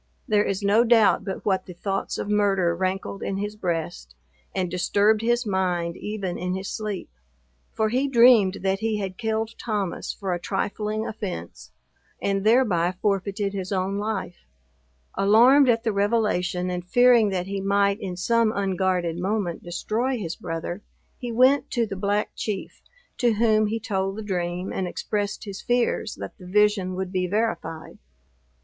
There 0.27 0.43
is 0.43 0.63
no 0.63 0.83
doubt 0.83 1.25
but 1.25 1.45
what 1.45 1.67
the 1.67 1.75
thoughts 1.75 2.17
of 2.17 2.27
murder 2.27 2.75
rankled 2.75 3.21
in 3.21 3.37
his 3.37 3.55
breast, 3.55 4.15
and 4.55 4.67
disturbed 4.67 5.21
his 5.21 5.45
mind 5.45 5.95
even 5.95 6.39
in 6.39 6.55
his 6.55 6.67
sleep; 6.69 7.07
for 7.71 7.89
he 7.89 8.07
dreamed 8.07 8.61
that 8.63 8.79
he 8.79 8.97
had 8.97 9.19
killed 9.19 9.53
Thomas 9.59 10.11
for 10.11 10.33
a 10.33 10.39
trifling 10.39 11.05
offence, 11.05 11.69
and 12.19 12.43
thereby 12.43 12.93
forfeited 12.99 13.53
his 13.53 13.71
own 13.71 13.99
life. 13.99 14.47
Alarmed 15.13 15.69
at 15.69 15.83
the 15.83 15.93
revelation, 15.93 16.71
and 16.71 16.83
fearing 16.83 17.29
that 17.29 17.45
he 17.45 17.61
might 17.61 17.99
in 17.99 18.17
some 18.17 18.51
unguarded 18.55 19.19
moment 19.19 19.61
destroy 19.61 20.17
his 20.17 20.35
brother, 20.35 20.81
he 21.19 21.31
went 21.31 21.69
to 21.69 21.85
the 21.85 21.95
Black 21.95 22.31
Chief, 22.35 22.81
to 23.19 23.33
whom 23.33 23.67
he 23.67 23.79
told 23.79 24.15
the 24.15 24.23
dream, 24.23 24.73
and 24.73 24.87
expressed 24.87 25.43
his 25.43 25.61
fears 25.61 26.15
that 26.15 26.35
the 26.39 26.47
vision 26.47 26.95
would 26.95 27.11
be 27.11 27.27
verified. 27.27 27.99